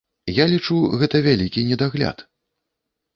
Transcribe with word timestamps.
Я 0.35 0.45
лічу, 0.53 0.77
гэта 1.01 1.21
вялікі 1.27 1.65
недагляд. 1.73 2.25